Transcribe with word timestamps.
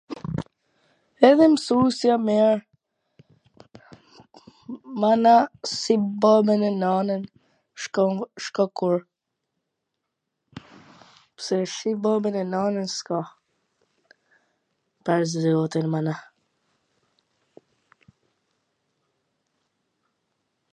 Edhe 1.27 1.45
msusja 1.53 2.13
a 2.17 2.23
mir, 2.27 2.55
mana, 5.01 5.33
si 5.79 5.93
babwn 6.21 6.61
e 6.69 6.71
nanwn, 6.83 7.23
sh 8.41 8.47
ka 8.55 8.65
kurr, 8.77 9.01
pse 11.37 11.57
si 11.75 11.89
babwn 12.05 12.35
e 12.43 12.45
nanwn 12.53 12.87
s 12.95 12.99
ka. 13.09 13.19
Pash 15.03 15.33
zotin, 15.43 15.87
mana. 15.93 16.13